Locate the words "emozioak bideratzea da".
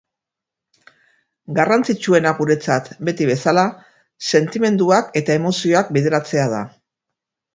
5.41-6.63